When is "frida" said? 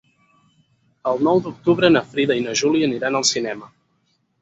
2.09-2.41